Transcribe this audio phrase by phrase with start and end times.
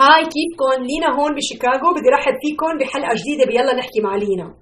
[0.00, 4.54] Hi كيفكم لينا هون بشيكاغو بدي رحب فيكم بحلقة جديدة ب يلا نحكي مع لينا.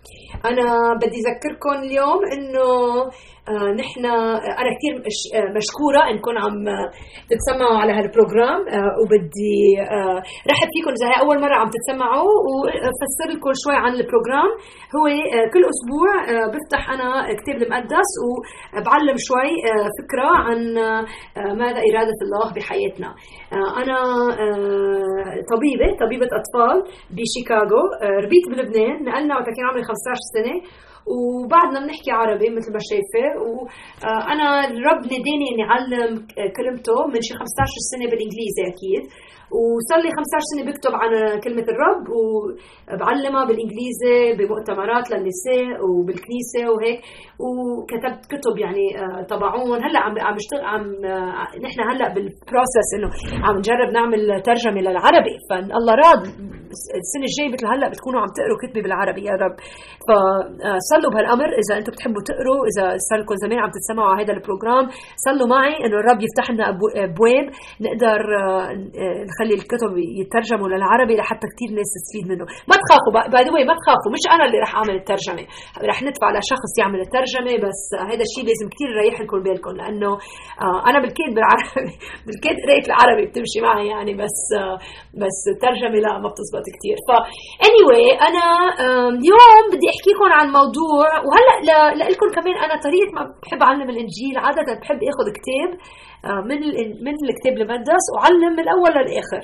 [0.44, 2.68] أنا بدي أذكركم اليوم إنه
[3.80, 4.94] نحن آه أنا كثير
[5.34, 6.58] آه مشكورة إنكم عم
[7.30, 9.58] تتسمعوا على هال program آه وبدي
[9.96, 10.18] آه
[10.50, 14.50] رحب فيكم إذا هي أول مرة عم تتسمعوا وفسر لكم شوي عن ال program
[14.96, 17.08] هو آه كل أسبوع آه بفتح أنا
[17.40, 23.08] كتاب المقدس وبعلم شوي آه فكرة عن آه ماذا إرادة الله بحياتنا.
[23.56, 23.98] آه أنا
[24.44, 26.76] آه طبيبة طبيبة أطفال
[27.16, 29.94] بشيكاغو آه ربيت بلبنان نقلنا وقت كان عمري 15
[30.36, 30.56] سنة
[31.06, 33.26] وبعدنا بنحكي عربي مثل ما شايفة.
[33.42, 36.26] وأنا الرب ناداني إني أعلم
[36.56, 37.46] كلمته من شي 15
[37.92, 39.02] سنة بالإنجليزي أكيد.
[39.58, 41.10] وصار لي 15 سنة بكتب عن
[41.44, 47.00] كلمة الرب وبعلمها بالإنجليزي بمؤتمرات للنساء وبالكنيسة وهيك.
[47.44, 48.86] وكتبت كتب يعني
[49.32, 49.78] تبعون.
[49.84, 50.84] هلأ عم عم بشتغل عم
[51.66, 53.08] نحن هلأ بال process إنه
[53.46, 55.34] عم نجرب نعمل ترجمة للعربي.
[55.48, 56.22] فالله راد
[57.02, 59.56] السنة الجاية مثل هلأ بتكونوا عم تقروا كتبي بالعربي يا رب.
[60.06, 61.48] فصلوا بهالأمر.
[61.60, 64.84] إذا أنتم بتحبوا تقروا إذا صار لكم زمان عم تسمعوا على هذا ال program
[65.26, 67.46] صلوا معي إنه الرب يفتح لنا أبواب
[67.84, 68.20] نقدر
[69.40, 72.44] نخلي الكتب يترجموا للعربي لحتى كثير ناس تستفيد منه.
[72.70, 74.10] ما تخافوا by the way ما تخافوا.
[74.16, 75.44] مش أنا اللي رح أعمل الترجمة.
[75.90, 80.12] رح ندفع لشخص يعمل الترجمة بس هذا الشيء لازم كثير يريح لكم بالكم لأنه
[80.88, 81.92] أنا بالكاد بالعربي.
[82.26, 84.38] بالكاد قرايه العربي بتمشي معي يعني بس
[85.22, 87.08] بس الترجمة لا ما بتزبط كثير ف
[87.68, 88.44] anyway أنا
[89.14, 94.34] اليوم بدي أحكيكم عن موضوع وهلأ لكم كمان أنا طريقة ما بحب أعلم الإنجيل.
[94.44, 95.70] عادة بحب آخذ كتاب
[96.24, 96.60] من
[97.06, 99.42] من الكتاب المقدس وعلم من الأول للآخر.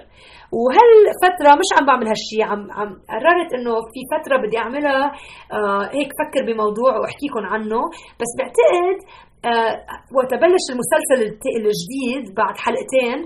[0.58, 5.04] وهالفتره مش عم بعمل هالشيء عم عم قررت إنه في فترة بدي أعملها
[5.52, 7.80] آه هيك فكر بموضوع واحكيكم عنه.
[8.20, 8.98] بس بعتقد
[9.44, 9.74] آه
[10.16, 11.20] وتبلش المسلسل
[11.56, 13.18] الجديد بعد حلقتين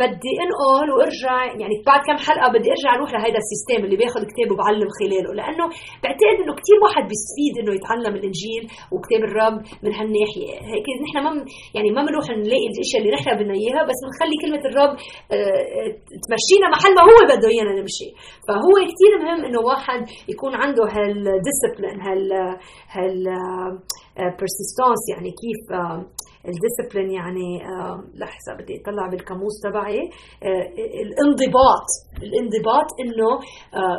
[0.00, 4.48] بدي انقل وإرجع يعني بعد كم حلقة بدي أرجع أروح لهيدا السيستم اللي باخذ كتاب
[4.52, 5.66] وبعلم خلاله لأنه
[6.02, 10.54] بعتقد إنه كثير واحد بيستفيد إنه يتعلم الإنجيل وكتاب الرب من هالناحية.
[10.72, 11.30] هيك نحن ما
[11.76, 14.94] يعني ما بنروح نلاقي الاشياء اللي نحن بدنا إياها بس بنخلي كلمة الرب
[16.24, 18.08] تمشينا محل ما هو بده إيانا نمشي.
[18.46, 20.00] فهو كثير مهم إنه واحد
[20.32, 22.22] يكون عنده هال discipline هال
[22.94, 23.16] هال
[24.40, 25.64] persistence يعني كيف
[26.50, 27.48] ال discipline يعني
[28.22, 30.02] لحظه بدي أطلع بالقاموس تبعي.
[31.06, 31.88] الانضباط
[32.26, 33.30] الانضباط إنه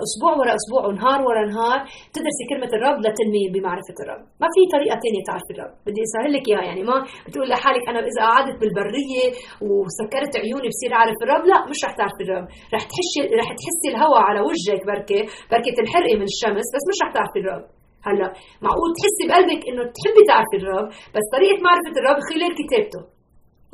[0.08, 1.80] أسبوع ورا أسبوع ونهار ورا نهار
[2.16, 4.24] تدرسي كلمة الرب لتنمي بمعرفة الرب.
[4.42, 5.74] ما في طريقة ثانية تعرفي الرب.
[5.88, 9.26] بدي أسهل لك إياها يعني ما بتقول لحالك أنا إذا قعدت بالبرية
[9.68, 12.48] وسكرت عيوني بصير أعرف الرب لا مش رح تعرفي الرب.
[12.76, 17.10] رح تحسي رح تحسي الهواء على وجهك بركة بركة تنحرقي من الشمس بس مش رح
[17.18, 17.66] تعرفي الرب.
[18.08, 18.28] هلا
[18.66, 23.02] معقول تحسي بقلبك إنه تحبي تعرفي الرب بس طريقة معرفة الرب خلال كتابته.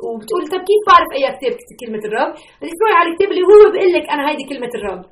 [0.06, 4.06] وبتقول طب كيف بعرف أي كتاب كلمة الرب بدك على الكتاب اللي هو بيقول لك
[4.14, 5.02] أنا هيدي كلمة الرب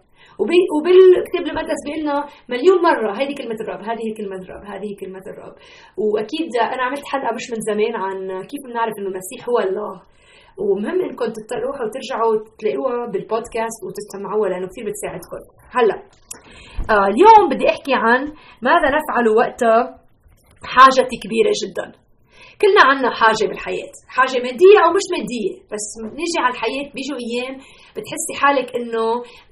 [0.41, 2.17] وبالكتاب المقدس بيقول لنا
[2.49, 5.55] مليون مرة هذه كلمة الرب هذه كلمة الرب هذه كلمة الرب
[6.03, 8.19] وأكيد أنا عملت حلقة مش من زمان عن
[8.51, 9.95] كيف بنعرف إنه المسيح هو الله.
[10.59, 15.41] ومهم إنكم تروحوا وترجعوا تلاقوها بالبودكاست وتستمعوها لأنه كثير بتساعدكم.
[15.77, 15.97] هلا.
[16.91, 18.21] آه اليوم بدي أحكي عن
[18.63, 19.65] ماذا نفعل وقت
[20.65, 21.93] حاجتي كبيرة جدا.
[22.63, 27.55] كلنا عنا حاجة بالحياة حاجة مادية أو مش مادية بس نيجي على الحياة بيجوا أيام
[27.97, 29.05] بتحسي حالك إنه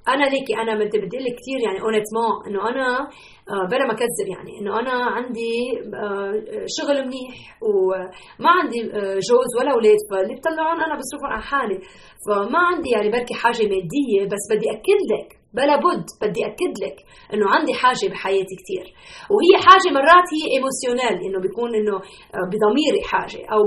[0.08, 2.98] أنا ليكي أنا بدي بدي لك كثير يعني اونيتمون إنه أنا
[3.50, 5.52] آه بلا ما كذب يعني إنه أنا عندي
[6.02, 6.32] آه
[6.76, 11.78] شغل منيح وما عندي آه جوز ولا أولاد فاللي بطلعون أنا بصرفهم على حالي
[12.26, 16.96] فما عندي يعني بركي حاجة مادية بس بدي أكد لك بلا بد بدي أكد لك
[17.34, 18.86] إنه عندي حاجة بحياتي كثير
[19.32, 21.96] وهي حاجة مرات هي ايموشنال إنه بيكون إنه
[22.50, 23.60] بضميري حاجة أو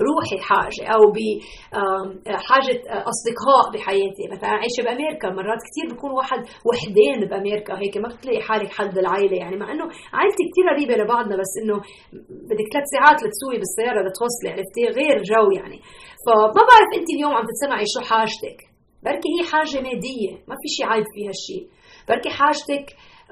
[0.00, 2.74] بروحي حاجة أو بحاجه
[3.12, 4.24] أصدقاء بحياتي.
[4.32, 7.72] مثلا عايشة بأمريكا مرات كثير بكون واحد وحدان بأمريكا.
[7.82, 9.84] هيك ما بتلاقي حالك حد العائله يعني مع إنه
[10.16, 11.76] عائلتي كثير قريبة لبعضنا بس إنه
[12.50, 15.78] بدك ثلاث ساعات لتسوي بالسيارة لتوصلي عرفتي؟ غير جو يعني.
[16.24, 18.71] فما بعرف أنت اليوم عم تسمعي شو حاجتك.
[19.04, 21.68] بركي هي حاجة مادية ما في شيء عيب فيها الشيء
[22.08, 22.86] بركي حاجتك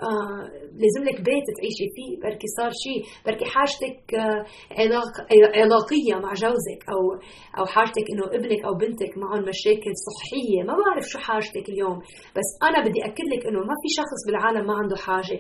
[0.08, 0.43] آه
[0.82, 2.12] لازم لك بيت تعيشي فيه.
[2.22, 4.44] بركي صار شيء بركي حاجتك آه
[4.81, 5.12] علاق
[5.61, 7.00] علاقية مع جوزك أو
[7.58, 10.62] أو حاجتك إنه ابنك أو بنتك معهم مشاكل صحية.
[10.69, 11.99] ما بعرف شو حاجتك اليوم.
[12.37, 15.38] بس أنا بدي أكد لك إنه ما في شخص بالعالم ما عنده حاجة.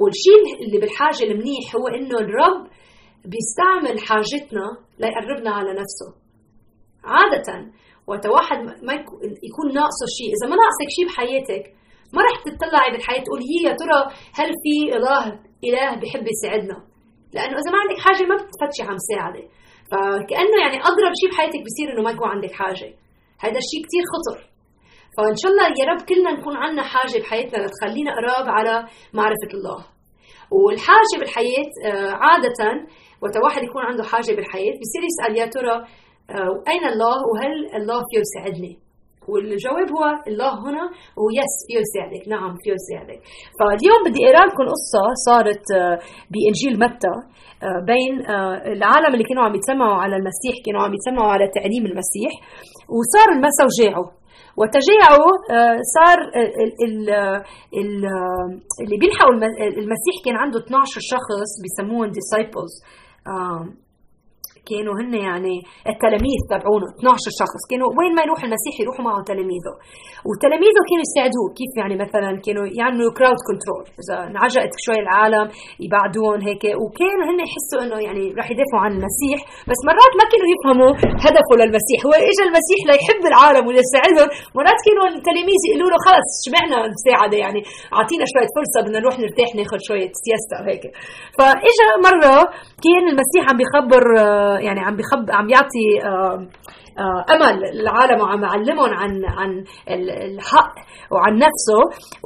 [0.00, 2.62] والشيء اللي بالحاجة المنيح هو إنه الرب
[3.32, 4.66] بيستعمل حاجتنا
[4.98, 6.08] ليقربنا على نفسه.
[7.04, 7.72] عادة
[8.06, 8.94] وقت واحد ما
[9.48, 10.30] يكون ناقصه شيء.
[10.36, 11.64] إذا ما ناقصك شيء بحياتك
[12.14, 14.00] ما رح تطلعي بالحياة تقولي هي يا ترى
[14.38, 15.24] هل في اله
[15.64, 16.76] إله بحب يساعدنا؟
[17.34, 19.42] لأنه إذا ما عندك حاجة ما بتفتشي عم ساعدة.
[19.90, 22.88] فكأنه يعني اضرب شيء بحياتك بصير إنه ما يكون عندك حاجة.
[23.44, 24.38] هذا الشيء كثير خطر.
[25.16, 29.84] فإن شاء الله يا رب كلنا نكون عندنا حاجة بحياتنا لتخلينا قراب على معرفة الله.
[30.50, 32.60] والحاجة بالحياة آه، عادة
[33.22, 35.84] وقت واحد يكون عنده حاجة بالحياة بصير يسأل يا ترى
[36.30, 38.74] آه، أين الله؟ وهل الله فيه يساعدني؟
[39.28, 40.84] والجواب هو الله هنا
[41.22, 42.22] ويس فيه يساعدك.
[42.28, 43.20] نعم فيه يساعدك.
[43.58, 45.98] فاليوم بدي أقرأ لكم قصة صارت آه،
[46.32, 47.14] بإنجيل متى
[47.66, 48.12] آه، بين
[48.76, 52.32] العالم اللي كانوا عم يتسمعوا على المسيح كانوا عم يتسمعوا على تعليم المسيح
[52.96, 54.08] وصار المسا وجاعوا.
[54.60, 55.32] وتجاعوا
[55.96, 56.18] صار
[58.80, 59.34] اللي بيلحقوا
[59.82, 62.72] المسيح كان عنده 12 شخص بيسموهم disciples.
[64.70, 65.56] كانوا هن يعني
[65.92, 67.62] التلاميذ تبعونه 12 شخص.
[67.70, 69.74] كانوا وين ما يروح المسيح يروحوا معه تلاميذه.
[70.28, 75.46] وتلاميذه كانوا يساعدوه كيف يعني مثلا كانوا يعملوا كراود كنترول إذا انعجقت شوي العالم
[75.84, 76.64] يبعدوهم هيك.
[76.82, 79.38] وكانوا هن يحسوا إنه يعني رح يدافعوا عن المسيح.
[79.70, 80.92] بس مرات ما كانوا يفهموا
[81.24, 81.98] هدفه للمسيح.
[82.06, 84.28] هو اجى المسيح ليحب العالم وليساعدهم
[84.58, 87.60] مرات كانوا التلاميذ يقولوا له خلص شبعنا مساعده يعني.
[87.96, 90.84] أعطينا شوية فرصة بدنا نروح نرتاح ناخذ شوية سياسه هيك
[91.38, 92.36] فإجا مرة
[92.84, 94.04] كان المسيح عم بيخبر
[94.60, 95.86] يعني عم بخب عم يعطي
[97.34, 100.74] أمل للعالم وعم يعلمهم عن عن الحق
[101.12, 101.80] وعن نفسه.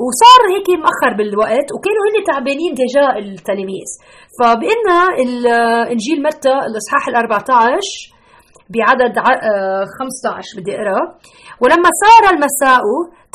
[0.05, 3.91] وصار هيك مأخر بالوقت وكانوا هن تعبانين ديجا التلاميذ.
[4.38, 7.81] فبقلنا الانجيل متى الإصحاح ال 14
[8.75, 9.19] بعدد
[9.99, 11.03] 15 بدي أقرأ.
[11.62, 12.85] ولما صار المساء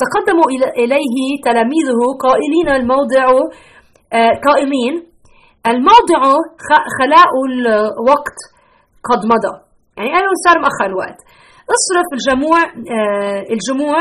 [0.02, 0.46] تقدموا
[0.82, 3.26] إليه تلاميذه قائلين الموضع
[4.46, 4.94] قائلين
[5.66, 6.20] الموضع
[6.98, 8.38] خلاء الوقت
[9.10, 9.54] قد مضى.
[9.96, 11.20] يعني قالوا صار مأخر الوقت.
[11.76, 12.60] اصرف الجموع
[12.96, 13.98] آه الجموع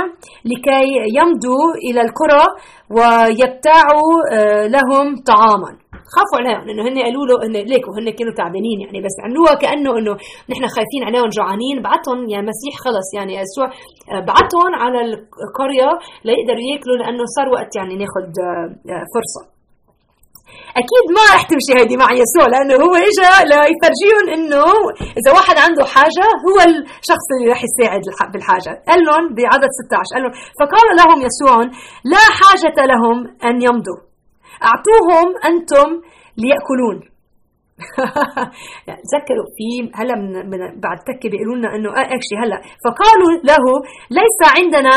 [0.52, 0.86] لكي
[1.20, 2.46] يمضوا إلى القرى
[2.98, 5.72] ويبتاعوا آه لهم طعاما.
[6.16, 9.92] خافوا عليهم لأنه هن قالوا له انه ليكوا هن كانوا تعبانين يعني بس عملوها كأنه
[10.00, 10.14] إنه
[10.52, 11.76] نحن خايفين عليهم جوعانين.
[11.88, 13.68] بعتهم يا مسيح خلص يعني يسوع
[14.12, 15.90] آه، بعتهم على القرية
[16.26, 18.26] ليقدروا ياكلوا لأنه صار وقت يعني ناخذ
[19.16, 19.55] فرصة.
[20.82, 24.66] أكيد ما رح تمشي هيدي مع يسوع لأنه هو اجى ليفرجيهم إنه
[25.20, 28.02] إذا واحد عنده حاجة هو الشخص اللي رح يساعد
[28.34, 28.72] بالحاجة.
[28.90, 31.58] قال لهم بعدد 16 قال لهم فقال لهم يسوع
[32.14, 34.00] لا حاجة لهم أن يمضوا.
[34.68, 35.90] أعطوهم أنتم
[36.42, 36.98] ليأكلون.
[39.10, 39.68] تذكروا في
[40.00, 42.58] هلا من, من بعد تكه بيقولوا لنا إنه اكشلي هلا.
[42.86, 43.66] فقالوا له
[44.20, 44.96] ليس عندنا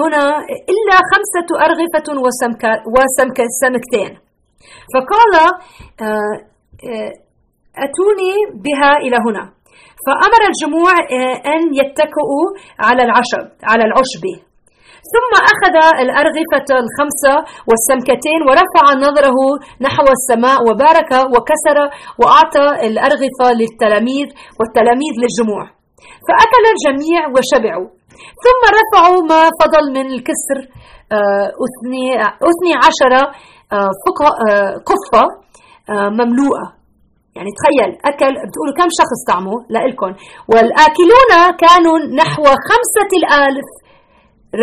[0.00, 0.24] هنا
[0.72, 4.31] إلا خمسة أرغفة وسمك وسمك سمكتين.
[4.92, 6.36] فقال آه،
[6.90, 7.12] آه،
[7.84, 8.32] أتوني
[8.64, 9.44] بها إلى هنا.
[10.04, 12.46] فأمر الجموع آه، أن يتكئوا
[12.86, 14.24] على العشب على العشب.
[15.12, 17.34] ثم أخذ الأرغفة الخمسة
[17.68, 19.38] والسمكتين ورفع نظره
[19.86, 21.78] نحو السماء وبارك وكسر
[22.20, 24.26] وأعطى الأرغفة للتلاميذ
[24.58, 25.62] والتلاميذ للجموع.
[26.26, 27.88] فأكل الجميع وشبعوا.
[28.44, 30.58] ثم رفعوا ما فضل من الكسر
[32.50, 33.12] أثني عشر
[34.90, 36.66] قفة آه، آه، مملوءة.
[37.36, 40.10] يعني تخيل أكل بتقولوا كم شخص طعموا لإلكم
[40.52, 41.32] والآكلون
[41.64, 43.68] كانوا نحو خمسة الآلف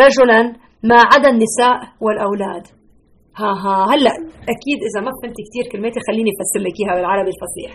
[0.03, 0.41] رجلا
[0.89, 2.65] ما عدا النساء والأولاد.
[3.39, 3.75] ها ها.
[3.91, 4.15] هلأ
[4.53, 7.71] أكيد إذا ما فهمت كثير كلماتي خليني أفسر لك إياها بالعربي الفصيح.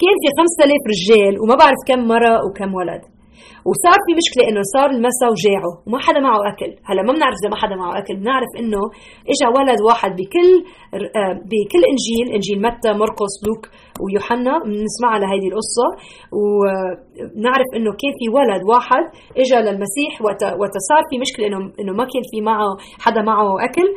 [0.00, 3.02] كان في 5000 رجال وما بعرف كم مرة وكم ولد؟
[3.68, 6.70] وصار في مشكلة إنه صار المسا وجاعوا وما حدا معه أكل.
[6.88, 8.82] هلأ ما بنعرف إذا ما حدا معه أكل بنعرف إنه
[9.32, 10.50] اجى ولد واحد بكل
[11.20, 13.62] آه، بكل إنجيل إنجيل متى مرقس لوك
[14.02, 15.88] ويوحنا بنسمع لهيدي القصة.
[16.38, 19.04] ونعرف إنه كان في ولد واحد
[19.42, 20.12] اجى للمسيح
[20.62, 22.70] وقت صار في مشكلة انه إنه ما كان في معه
[23.04, 23.88] حدا معه أكل.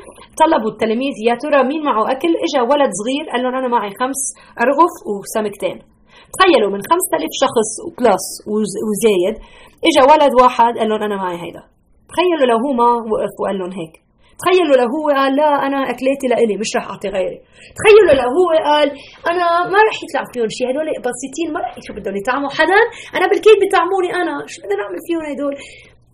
[0.42, 4.20] طلبوا التلاميذ يا ترى مين معه أكل؟ اجى ولد صغير قال لهم أنا معي خمس
[4.64, 5.95] أرغف وسمكتين.
[6.36, 8.26] تخيلوا من 5000 شخص وبلس
[8.88, 9.36] وزايد
[9.88, 11.64] اجى ولد واحد قال لهم أنا معي هيدا.
[12.12, 13.96] تخيلوا لو هو ما وقف وقال لهم هيك.
[14.42, 17.40] تخيلوا لو هو قال لا أنا أكلاتي لإلي مش رح أعطي غيري.
[17.78, 18.88] تخيلوا لو هو قال
[19.32, 22.82] أنا ما رح يطلع فيهم شيء هدول بسيطين ما رح شو بدهم يطعموا حدا.
[23.18, 25.56] أنا بالكيد بيطعموني أنا شو بدنا نعمل فيهم هدول؟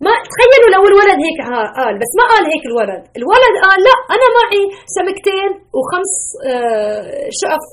[0.06, 1.38] ما تخيلوا لو الولد هيك
[1.78, 3.02] قال بس ما قال هيك الولد.
[3.18, 4.62] الولد قال لا أنا معي
[4.96, 6.14] سمكتين وخمس
[6.50, 7.64] آه شقف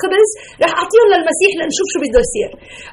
[0.00, 0.30] خبز
[0.62, 2.50] رح أعطيهم للمسيح لنشوف شو بده يصير.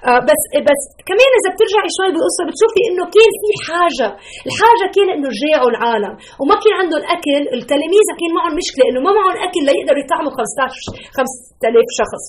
[0.09, 4.07] آه بس بس كمان إذا بترجعي شوي بالقصة بتشوفي إنه كان في حاجة.
[4.47, 6.13] الحاجة كان إنه جاعوا العالم.
[6.39, 10.83] وما كان عندهم أكل التلاميذ كان معهم مشكلة إنه ما معهم أكل ليقدروا يطعموا 15
[11.17, 12.25] 5000 شخص.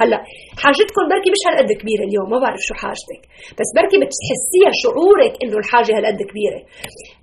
[0.00, 0.20] هلأ
[0.62, 3.22] حاجتكم بركي مش هالقد كبيرة اليوم ما بعرف شو حاجتك.
[3.58, 6.60] بس بركي بتحسيها شعورك إنه الحاجة هالقد كبيرة.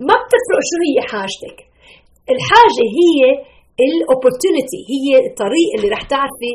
[0.07, 1.57] ما بتفرق شو هي حاجتك.
[2.35, 3.19] الحاجة هي
[3.85, 6.51] الاوبورتونيتي هي الطريق اللي رح تعرفي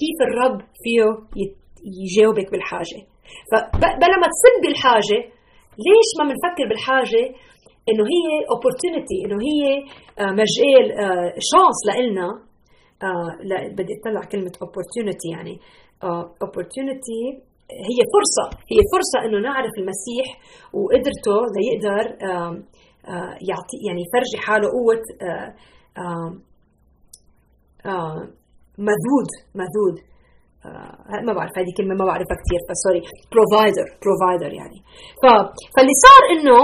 [0.00, 1.06] كيف الرب فيه
[2.04, 3.00] يجاوبك بالحاجة.
[3.50, 5.18] فبلا ما تصب بالحاجة
[5.86, 7.24] ليش ما بنفكر بالحاجة؟
[7.88, 9.62] إنه هي opportunity إنه هي
[10.18, 10.84] آه، مجال
[11.50, 12.28] شانس لإلنا.
[13.50, 15.58] لا بدي أطلع كلمة opportunity يعني.
[16.46, 17.20] opportunity
[17.90, 18.46] هي فرصة.
[18.72, 20.26] هي فرصة إنه نعرف المسيح
[20.72, 22.04] وقدرته ليقدر
[23.48, 24.68] يعطي يعني يفرجي حاله
[27.84, 28.38] قوة
[28.88, 29.30] مزود
[29.60, 29.96] مزود
[30.66, 33.02] آه ما بعرف هذه كلمة ما بعرفها كثير ف sorry
[33.32, 34.78] provider provider يعني.
[35.22, 35.24] ف
[35.74, 36.58] فاللي صار إنه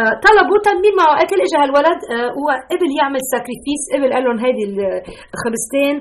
[0.00, 4.38] آه طلبوا مين معه اكل اجى هالولد آه هو قبل يعمل sacrifice قبل قال لهم
[4.44, 4.64] هيدي
[5.34, 5.96] الخبزتين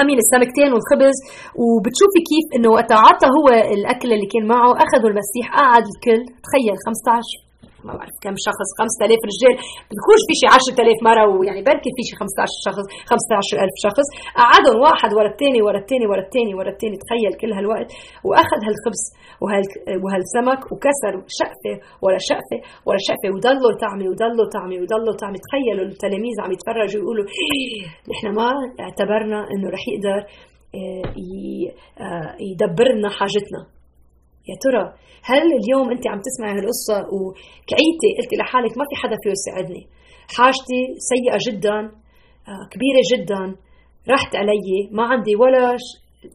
[0.00, 1.16] أمين السمكتين والخبز.
[1.62, 3.46] وبتشوفي كيف إنه وقت عطى هو
[3.76, 6.20] الأكل اللي كان معه أخذوا المسيح قعد الكل.
[6.46, 7.51] تخيل 15
[7.86, 9.54] ما بعرف كم شخص 5000 رجال.
[9.90, 14.06] بيكونش في شي 10000 مرة ويعني بركي في شي 15 شخص 15000 شخص.
[14.40, 17.88] قعدهم واحد ورا الثاني ورا الثاني ورا الثاني ورا الثاني تخيل كل هالوقت.
[18.26, 19.02] وأخذ هالخبز
[19.42, 19.64] وهال
[20.02, 23.28] وهالسمك وكسر شقفة ورا شقفة ورا شقفة.
[23.34, 28.48] وضلوا طعمه وضلوا طعمه وضلوا طعمه تخيلوا التلاميذ عم يتفرجوا يقولوا إيه، نحن ما
[28.84, 30.20] اعتبرنا إنه رح يقدر
[30.74, 31.06] آه،
[32.04, 33.60] آه، يدبر لنا حاجتنا.
[34.48, 34.84] يا ترى
[35.24, 39.82] هل اليوم أنت عم تسمعي هالقصة؟ وكعيتي قلتي لحالك ما في حدا فيه يساعدني.
[40.36, 40.80] حاجتي
[41.10, 41.78] سيئة جدا
[42.48, 43.56] آه، كبيرة جدا.
[44.10, 45.76] راحت علي ما عندي ولا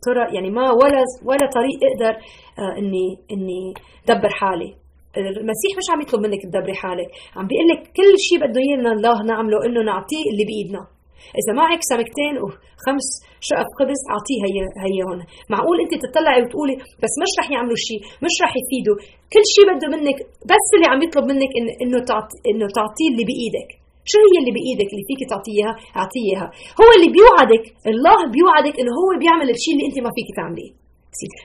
[0.06, 2.14] ترى يعني ما ولا ولا طريق أقدر
[2.60, 3.74] آه، إني إني
[4.08, 4.76] دبر حالي.
[5.18, 7.10] المسيح مش عم يطلب منك تدبري حالك.
[7.36, 10.97] عم بيقول لك كل شيء بده ايانا الله نعمله إنه نعطيه اللي بإيدنا.
[11.40, 13.08] إذا معك سمكتين وخمس
[13.50, 14.58] شقف خبز أعطيه هي
[14.88, 15.20] هي هون
[15.54, 18.98] معقول أنت تطلعي وتقولي بس مش رح يعملوا شيء مش رح يفيدوا.
[19.34, 20.18] كل شيء بده منك
[20.52, 23.70] بس اللي عم يطلب منك إن إنه تعطي إنه تعطيه اللي بإيدك.
[24.12, 26.46] شو هي اللي بإيدك اللي فيك تعطيها؟ أعطيها.
[26.80, 30.72] هو اللي بيوعدك الله بيوعدك إنه هو بيعمل الشيء اللي أنت ما فيك تعمليه.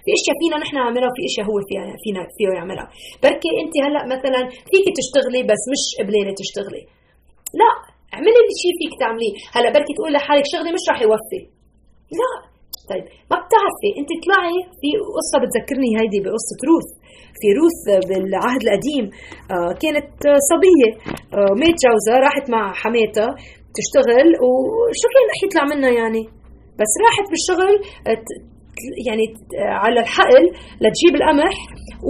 [0.05, 2.87] في أشياء فينا نحن نعملها وفي أشياء هو فيها فينا فيه يعملها.
[3.23, 6.83] بركي أنت هلأ مثلا فيك تشتغلي بس مش قبلانه تشتغلي.
[7.61, 7.71] لا
[8.63, 9.33] شيء فيك تعمليه.
[9.57, 11.41] هلا بركي تقول لحالك شغلي مش راح يوفي.
[12.21, 12.33] لا.
[12.91, 14.89] طيب ما بتعرفي انت طلعي في
[15.19, 16.89] قصة بتذكرني هيدي بقصة Ruth.
[17.41, 19.05] في Ruth بالعهد القديم
[19.55, 20.11] آه كانت
[20.51, 20.91] صبية
[21.39, 23.29] آه ميت جوزها راحت مع حماتها
[23.79, 26.23] تشتغل وشو كان رح يطلع منها يعني؟
[26.81, 27.75] بس راحت بالشغل
[29.07, 29.25] يعني
[29.83, 30.45] على الحقل
[30.83, 31.55] لتجيب القمح.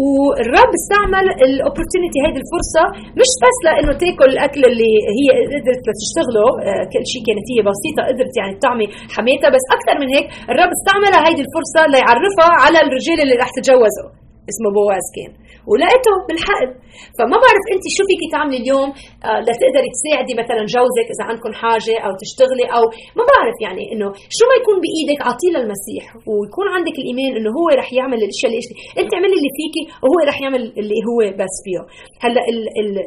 [0.01, 2.85] والرب استعمل ال opportunity هيدي الفرصة
[3.21, 8.01] مش بس لإنه تاكل الأكل اللي هي قدرت تشتغله آه، كل شيء كانت هي بسيطة
[8.11, 9.49] قدرت يعني تعمي حماتها.
[9.55, 14.05] بس أكثر من هيك الرب استعمل هيدي الفرصة ليعرفها على الرجال اللي رح تتجوزه
[14.51, 15.33] اسمه بواز كان
[15.71, 16.71] ولقيته بالحقل
[17.17, 18.89] فما بعرف انت شو فيك تعملي اليوم
[19.29, 22.85] آه لتقدري تساعدي مثلا جوزك إذا عندكم حاجة أو تشتغلي أو
[23.19, 27.67] ما بعرف يعني إنه شو ما يكون بإيدك أعطيه للمسيح ويكون عندك الايمان إنه هو
[27.81, 28.75] رح يعمل الإشياء اللي إشتي.
[29.01, 31.81] انت اعملي اللي فيكي وهو رح يعمل اللي هو بس فيه.
[32.25, 32.43] هلأ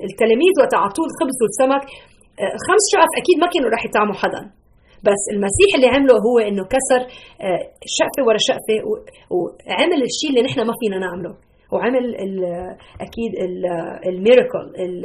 [0.10, 1.84] التلاميذ وقت اعطوه الخبز والسمك
[2.42, 4.42] آه، خمس شقف أكيد ما كانوا رح يطعموا حدا.
[5.04, 7.02] بس المسيح اللي عمله هو إنه كسر
[7.42, 7.62] آه،
[7.98, 8.78] شقفة ورا شقفة
[9.36, 11.36] وعمل الشيء اللي نحن ما فينا نعمله.
[11.72, 12.46] وعمل ال
[13.02, 13.32] أكيد
[14.06, 15.02] الميراكل ال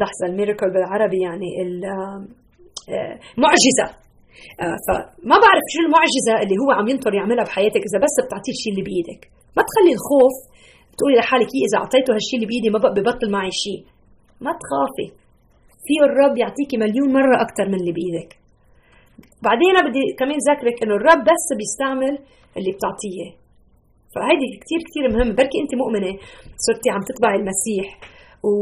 [0.00, 1.48] لحظة الميراكل بالعربي يعني
[3.36, 4.04] المعجزة
[4.64, 8.72] آه، فما بعرف شو المعجزة اللي هو عم ينطر يعملها بحياتك إذا بس بتعطيه الشيء
[8.72, 9.22] اللي بإيدك.
[9.56, 10.34] ما تخلي الخوف
[10.98, 13.80] تقولي لحالك إيه إذا أعطيته هالشيء اللي بإيدي ما ببطل معي شيء.
[14.44, 15.08] ما تخافي.
[15.86, 18.30] في الرب يعطيكي مليون مرة أكثر من اللي بإيدك.
[19.46, 22.14] بعدين بدي كمان ذكرك إنه الرب بس بيستعمل
[22.56, 23.26] اللي بتعطيه.
[24.14, 26.12] فهيدي كتير كتير مهم بركي أنت مؤمنة
[26.66, 27.86] صرتي عم تتبعي المسيح.
[28.48, 28.54] و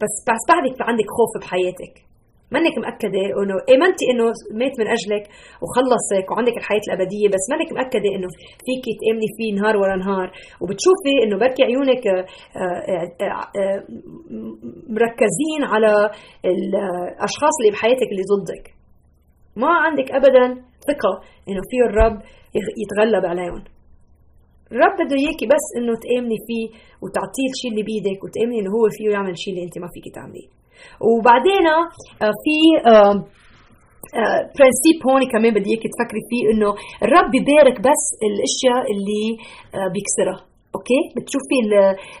[0.00, 0.14] بس
[0.48, 2.09] بعدك عندك خوف بحياتك.
[2.56, 4.24] منك مأكدة انه امنتي إنه
[4.60, 5.24] مات من أجلك
[5.62, 8.28] وخلصك وعندك الحياة الأبدية بس منك مأكدة إنه
[8.66, 10.28] فيك تآمني فيه نهار ورا نهار.
[10.60, 12.24] وبتشوفي إنه بركي عيونك آه،
[12.92, 13.06] آه،
[13.60, 13.78] آه،
[14.98, 15.92] مركزين على
[16.52, 18.64] الأشخاص اللي بحياتك اللي ضدك.
[19.56, 20.46] ما عندك ابدا
[20.90, 21.12] ثقة
[21.48, 22.18] إنه فيه الرب
[22.82, 23.62] يتغلب عليهم.
[24.72, 26.66] الرب بده إياكي بس إنه تأمني فيه
[27.02, 30.59] وتعطيه الشيء اللي بإيدك وتأمني إنه هو فيه يعمل الشيء اللي أنت ما فيك تعمليه.
[31.00, 31.66] وبعدين
[32.22, 32.56] آه، في
[34.58, 36.70] برنسيب آه، هون كمان بدي إياكي تفكري فيه إنه
[37.02, 39.24] الرب بيبارك بس الأشياء اللي
[39.74, 40.49] آه، بيكسرها.
[40.80, 41.58] أوكي؟ بتشوفي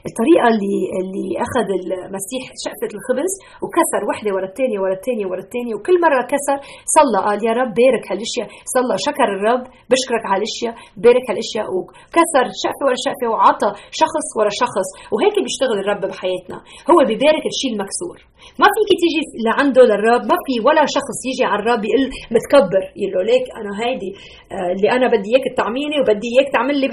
[0.08, 5.74] الطريقة اللي اللي أخذ المسيح شقفة الخبز وكسر وحدة ورا الثانية ورا الثانية ورا الثانية
[5.76, 6.58] وكل مرة كسر
[6.96, 10.74] صلى قال يا رب بارك هالأشياء صلى شكر الرب بشكرك على الاشياء
[11.04, 13.70] بارك هالأشياء وكسر شقفة ورا شقفة وعطى
[14.02, 16.58] شخص ورا شخص وهيك بيشتغل الرب بحياتنا.
[16.90, 18.16] هو بيبارك الشيء المكسور.
[18.60, 23.12] ما فيك تيجي لعنده للرب ما في ولا شخص يجي على الرب يقول متكبر يقول
[23.14, 24.10] له ليك أنا هيدي
[24.54, 26.88] آه، اللي أنا بدي إياك تعميني وبدي إياك تعمل لي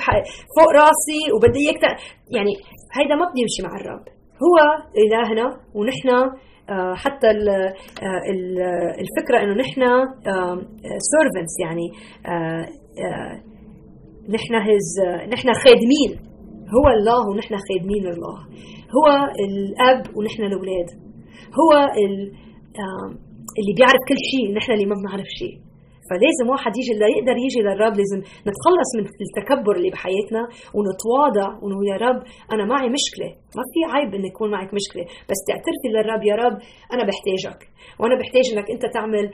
[0.55, 1.83] فوق راسي وبدي اياك
[2.35, 2.53] يعني
[2.97, 4.05] هيدا ما بدي يمشي مع الرب.
[4.45, 4.57] هو
[5.03, 5.45] إلهنا
[5.75, 6.09] ونحن
[6.69, 8.21] آه، حتى آه،
[9.03, 9.81] الفكرة إنه نحن
[11.11, 11.87] سيرفنتس يعني
[14.29, 14.89] نحن هز
[15.33, 16.11] نحن خادمين.
[16.75, 18.37] هو الله ونحن خادمين الله.
[18.97, 19.07] هو
[19.47, 20.89] الأب ونحن الأولاد.
[21.59, 21.71] هو
[23.59, 25.66] اللي بيعرف كل شيء نحن اللي ما بنعرف شيء.
[26.09, 30.41] فلازم واحد يجي اللي يقدر يجي للرب لازم نتخلص من التكبر اللي بحياتنا
[30.75, 32.19] ونتواضع ونقول يا رب
[32.53, 33.29] أنا معي مشكلة.
[33.57, 36.55] ما في عيب ان يكون معك مشكلة بس تعترفي للرب يا رب
[36.93, 37.59] أنا بحتاجك.
[37.99, 39.25] وأنا بحتاج إنك أنت تعمل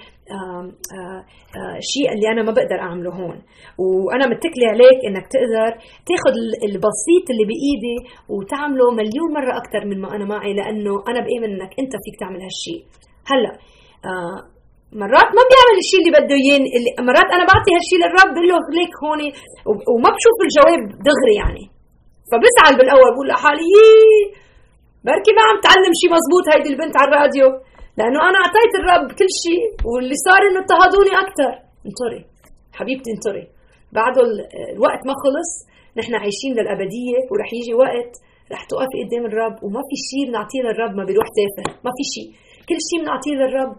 [1.92, 3.38] شيء اللي أنا ما بقدر أعمله هون.
[3.84, 5.72] وأنا متكلة عليك إنك تقدر
[6.10, 6.36] تاخذ
[6.70, 7.98] البسيط اللي بإيدي
[8.34, 12.42] وتعمله مليون مرة أكثر من ما أنا معي لأنه أنا بآمن إنك أنت فيك تعمل
[12.48, 12.82] هالشيء.
[13.32, 13.54] هلأ
[15.02, 16.60] مرات ما بيعمل الشيء اللي بده اياه
[17.10, 19.22] مرات أنا بعطي هالشيء للرب بقول له ليك هون
[19.94, 21.64] وما بشوف الجواب دغري يعني.
[22.30, 23.74] فبزعل بالأول بقول لحالي
[25.06, 27.48] بركي ما عم تعلم شيء مزبوط هيدي البنت على الراديو.
[27.98, 31.52] لأنه أنا أعطيت الرب كل شيء واللي صار إنه اضطهدوني أكثر
[31.88, 32.22] انطري.
[32.78, 33.46] حبيبتي انطري.
[33.98, 34.22] بعده
[34.76, 35.52] الوقت ما خلص
[36.00, 38.12] نحن عايشين للأبدية ورح يجي وقت
[38.54, 41.64] رح توقفي قدام الرب وما في شيء بنعطيه للرب ما بيروح تافه.
[41.86, 42.28] ما في شيء
[42.68, 43.76] كل شيء بنعطيه للرب.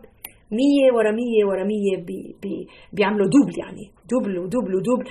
[0.52, 3.84] مية ورا مية ورا مية بي بي بيعملوا دوبل يعني.
[4.10, 5.04] دوبل ودوبل ودوبل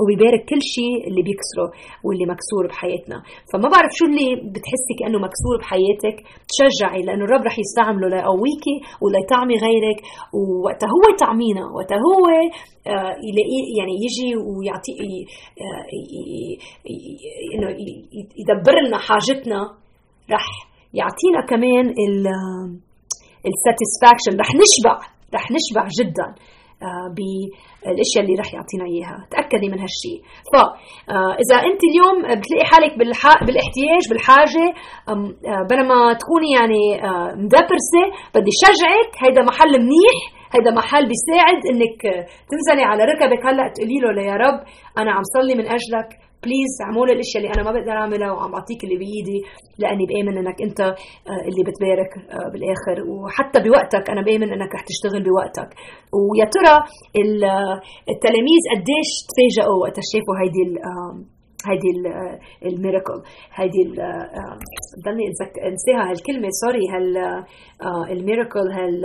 [0.00, 1.68] وبيبارك كل شيء اللي بيكسره
[2.04, 3.18] واللي مكسور بحياتنا.
[3.50, 6.16] فما بعرف شو اللي بتحسي كأنه مكسور بحياتك.
[6.50, 9.98] تشجعي لأنه الرب رح يستعمله ليقويكي وليطعمي غيرك.
[10.36, 12.24] ووقتها هو يطعمينا وقتها هو
[12.86, 14.92] آه، يلاقي يعني يجي ويعطي
[15.64, 15.84] آه،
[17.54, 17.68] إنه
[18.40, 19.60] يدبر لنا حاجتنا.
[20.30, 20.46] رح
[20.94, 21.86] يعطينا كمان
[23.50, 24.94] ال satisfaction رح نشبع
[25.36, 26.28] رح نشبع جدا
[26.88, 29.20] آه، بالأشياء اللي رح يعطينا إياها.
[29.34, 30.18] تأكدي من هالشيء.
[30.52, 32.92] فاذا آه، أنت اليوم بتلاقي حالك
[33.46, 34.66] بالإحتياج بالحاجة
[35.08, 36.82] آه، بينما تكوني يعني
[37.44, 40.16] مدبرسة بدي شجعك هيدا محل منيح
[40.54, 42.00] هيدا محل بيساعد إنك
[42.50, 43.42] تنزلي على ركبك.
[43.46, 44.58] هلأ تقولي له يا رب
[44.98, 46.08] أنا عم صلي من أجلك
[46.44, 49.38] please اعملوا الاشياء اللي أنا ما بقدر اعملها وعم بعطيك اللي بايدي
[49.78, 52.96] لاني بآمن انك انت آه، اللي بتبارك آه، بالآخر.
[53.10, 55.70] وحتى بوقتك أنا بآمن انك رح تشتغل بوقتك.
[56.16, 56.74] ويا ترى
[58.12, 60.62] التلاميذ قديش تفاجئوا وقت شافوا هيدي
[61.68, 61.90] هيدي
[62.68, 63.18] ال miracle
[63.58, 63.82] هيدي
[65.04, 65.24] ضلني
[65.70, 67.06] أنساها هالكلمة sorry هال
[68.14, 68.96] ال miracle هال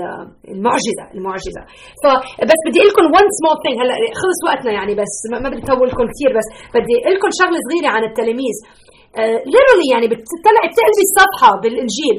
[0.54, 1.62] المعجزة المعجزة.
[2.04, 6.06] فبس بدي أقول لكم one small thing هلا خلص وقتنا يعني بس ما بدي اطولكم
[6.14, 8.58] كثير بس بدي أقول لكم شغلة صغيرة عن التلاميذ.
[9.54, 12.18] ليرلي يعني بتطلعي بتقلبي الصفحة بالإنجيل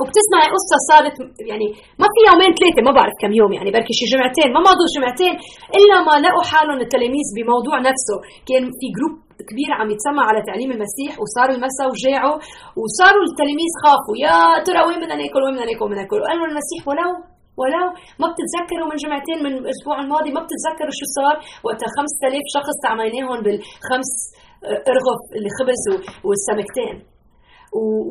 [0.00, 1.16] وبتسمعي قصة صارت
[1.50, 1.66] يعني
[2.00, 5.34] ما في يومين ثلاثة ما بعرف كم يوم يعني بركي شي جمعتين ما ماضوا جمعتين
[5.78, 8.16] إلا ما لقوا حالهم التلاميذ بموضوع نفسه.
[8.48, 9.14] كان في group
[9.50, 12.36] كبير عم يتسمع على تعليم المسيح وصار المساء وجاعوا
[12.80, 16.46] وصاروا التلاميذ خافوا يا ترى وين بدنا ناكل؟ وين بدنا ناكل؟ وين بدنا ناكل؟ وقالوا
[16.52, 17.10] المسيح ولو
[17.60, 17.86] ولو
[18.20, 23.38] ما بتتذكروا من جمعتين من الأسبوع الماضي ما بتتذكروا شو صار؟ وقتها 5000 شخص تعميناهم
[23.44, 24.10] بالخمس
[24.92, 25.82] أرغف اللي خبز
[26.26, 26.96] والسمكتين.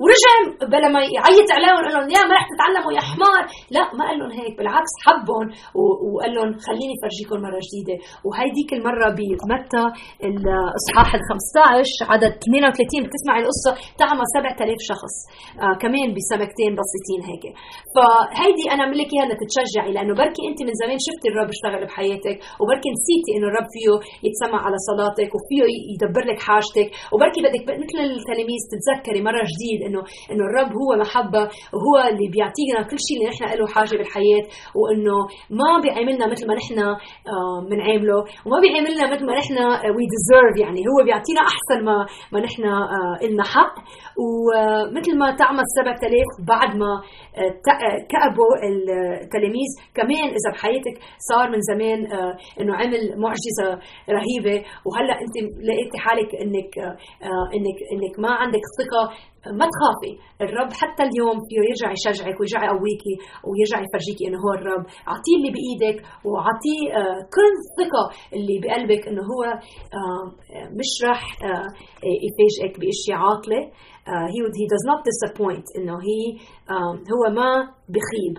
[0.02, 0.34] ورجع
[0.74, 3.44] بلا ما يعيط عليهم ويقول لهم يا ما رح تتعلموا يا حمار.
[3.76, 5.48] لا ما قال لهم هيك بالعكس حبهم
[6.14, 7.96] وقال لهم خليني فرجيكم مرة جديدة.
[8.26, 9.86] وهيديك المرة بمتى؟
[10.30, 15.16] الإصحاح ال 15 عدد 32 بتسمع القصة تعمى 7000 شخص.
[15.64, 17.46] آه كمان بسمكتين بسيطين هيك.
[17.96, 22.38] فهيدي أنا بقول لك إياها لتتشجعي لأنه بركي أنت من زمان شفتي الرب اشتغل بحياتك
[22.62, 23.94] وبركي نسيتي إنه الرب فيه
[24.28, 25.64] يتسمع على صلاتك وفيه
[25.94, 31.44] يدبر لك حاجتك وبركي بدك مثل التلاميذ تتذكري مرة جديد انه إنه الرب هو محبة
[31.74, 34.44] وهو اللي بيعطينا كل شيء اللي نحن له حاجة بالحياة
[34.80, 35.18] وإنه
[35.60, 36.78] ما بيعاملنا مثل ما نحن
[37.70, 39.58] بنعامله آه، وما بيعاملنا مثل ما نحن
[39.96, 42.62] we آه، deserve يعني هو بيعطينا أحسن ما ما نحن
[43.32, 43.76] لنا آه، حق.
[44.24, 46.92] ومثل ما تعمل 7000 بعد ما
[48.12, 50.96] كأبوا التلاميذ كمان إذا بحياتك
[51.30, 52.00] صار من زمان
[52.62, 53.70] إنه عمل معجزة
[54.10, 54.66] رهيبة.
[54.86, 55.36] وهلأ أنت
[55.68, 56.74] لقيتي حالك إنك
[57.56, 59.04] انك إنك ما عندك ثقة
[59.60, 60.14] ما تخافي.
[60.42, 63.16] الرب حتى اليوم فيه يرجع يشجعك ويرجع يقويكي
[63.48, 64.84] ويرجع يفرجيكي إنه هو الرب.
[65.12, 68.04] أعطيه اللي بإيدك وأعطيه آه، كل الثقه
[68.36, 69.44] اللي بقلبك إنه هو
[70.00, 70.26] آه،
[70.80, 71.68] مش راح آه،
[72.28, 73.62] يفاجئك باشياء عاطلة.
[74.34, 76.22] he he does not disappoint إنه هي
[77.16, 77.50] هو ما
[77.96, 78.36] بخيب.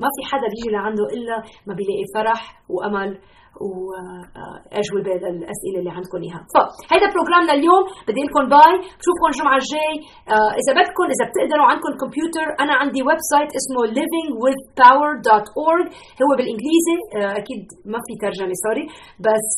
[0.00, 3.18] ما في حدا بيجي لعنده إلا ما بيلاقي فرح وأمل.
[3.64, 6.42] وأجوبة للأسئلة اللي عندكم إياها.
[6.88, 7.84] فهيدا program نا اليوم.
[8.08, 8.74] بدي لكم bye.
[8.98, 9.94] بشوفكم الجمعة الجاي.
[10.60, 15.84] إذا بدكم إذا بتقدروا عندكم كمبيوتر أنا عندي website اسمه livingwithpower.org
[16.24, 16.98] هو بالإنجليزي.
[17.40, 18.84] أكيد ما في ترجمة sorry.
[19.26, 19.48] بس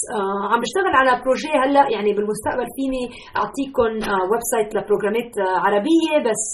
[0.50, 1.84] عم بشتغل على projet هلأ.
[1.94, 3.04] يعني بالمستقبل فيني
[3.40, 3.92] أعطيكم
[4.30, 5.32] website ل program ات
[5.64, 6.14] عربية.
[6.28, 6.44] بس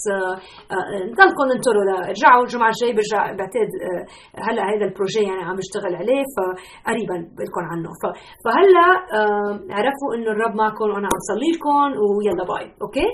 [1.11, 3.71] نضلكم انطروا رجعوا الجمعة الجاي برجع بعتقد
[4.47, 6.23] هلأ هذا ال projet يعني عم بشتغل عليه.
[6.35, 7.17] فقريبا.
[7.43, 7.89] لكم عنه.
[8.45, 8.87] فهلا
[9.77, 12.65] عرفوا إنه الرب معكم وأنا عم صلي لكم ويلا bye.
[12.81, 13.07] okay؟